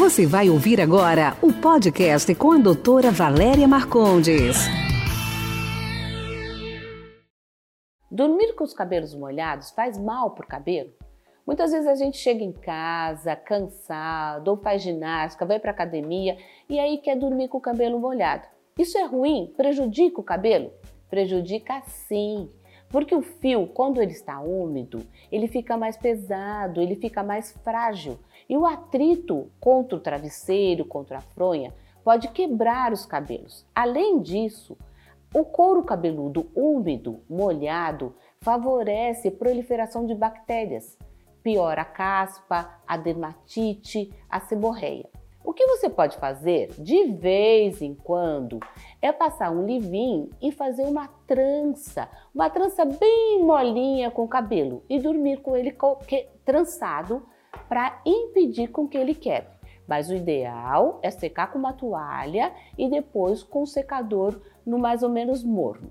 Você 0.00 0.24
vai 0.26 0.48
ouvir 0.48 0.80
agora 0.80 1.36
o 1.42 1.52
podcast 1.52 2.34
com 2.34 2.52
a 2.52 2.56
doutora 2.56 3.10
Valéria 3.10 3.68
Marcondes. 3.68 4.56
Dormir 8.10 8.54
com 8.54 8.64
os 8.64 8.72
cabelos 8.72 9.14
molhados 9.14 9.72
faz 9.72 9.98
mal 9.98 10.30
para 10.30 10.46
o 10.46 10.48
cabelo? 10.48 10.88
Muitas 11.46 11.70
vezes 11.70 11.86
a 11.86 11.94
gente 11.94 12.16
chega 12.16 12.42
em 12.42 12.50
casa 12.50 13.36
cansado, 13.36 14.48
ou 14.48 14.56
faz 14.56 14.80
ginástica, 14.80 15.44
vai 15.44 15.60
para 15.60 15.70
academia 15.70 16.38
e 16.66 16.80
aí 16.80 16.96
quer 16.96 17.16
dormir 17.16 17.48
com 17.48 17.58
o 17.58 17.60
cabelo 17.60 18.00
molhado. 18.00 18.48
Isso 18.78 18.96
é 18.96 19.04
ruim? 19.04 19.52
Prejudica 19.54 20.18
o 20.18 20.24
cabelo? 20.24 20.72
Prejudica 21.10 21.82
sim. 21.82 22.48
Porque 22.90 23.14
o 23.14 23.22
fio, 23.22 23.68
quando 23.68 24.02
ele 24.02 24.10
está 24.10 24.40
úmido, 24.40 25.06
ele 25.30 25.46
fica 25.46 25.76
mais 25.76 25.96
pesado, 25.96 26.80
ele 26.80 26.96
fica 26.96 27.22
mais 27.22 27.52
frágil. 27.62 28.18
E 28.48 28.56
o 28.56 28.66
atrito 28.66 29.48
contra 29.60 29.96
o 29.96 30.00
travesseiro, 30.00 30.84
contra 30.84 31.18
a 31.18 31.20
fronha, 31.20 31.72
pode 32.02 32.28
quebrar 32.28 32.92
os 32.92 33.06
cabelos. 33.06 33.64
Além 33.72 34.20
disso, 34.20 34.76
o 35.32 35.44
couro 35.44 35.84
cabeludo 35.84 36.50
úmido, 36.52 37.20
molhado, 37.30 38.12
favorece 38.40 39.28
a 39.28 39.32
proliferação 39.32 40.04
de 40.04 40.14
bactérias. 40.14 40.98
Piora 41.44 41.82
a 41.82 41.84
caspa, 41.84 42.80
a 42.86 42.96
dermatite, 42.96 44.12
a 44.28 44.40
seborreia. 44.40 45.08
O 45.50 45.52
que 45.52 45.66
você 45.66 45.90
pode 45.90 46.16
fazer 46.16 46.68
de 46.78 47.06
vez 47.06 47.82
em 47.82 47.92
quando 47.92 48.60
é 49.02 49.10
passar 49.10 49.50
um 49.50 49.66
livinho 49.66 50.30
e 50.40 50.52
fazer 50.52 50.84
uma 50.84 51.08
trança, 51.26 52.08
uma 52.32 52.48
trança 52.48 52.84
bem 52.84 53.42
molinha 53.42 54.12
com 54.12 54.22
o 54.22 54.28
cabelo 54.28 54.84
e 54.88 55.00
dormir 55.00 55.38
com 55.38 55.56
ele 55.56 55.76
trançado 56.44 57.26
para 57.68 58.00
impedir 58.06 58.68
com 58.68 58.86
que 58.86 58.96
ele 58.96 59.12
quebre. 59.12 59.50
Mas 59.88 60.08
o 60.08 60.14
ideal 60.14 61.00
é 61.02 61.10
secar 61.10 61.50
com 61.50 61.58
uma 61.58 61.72
toalha 61.72 62.54
e 62.78 62.88
depois 62.88 63.42
com 63.42 63.62
o 63.62 63.66
secador 63.66 64.40
no 64.64 64.78
mais 64.78 65.02
ou 65.02 65.08
menos 65.08 65.42
morno. 65.42 65.90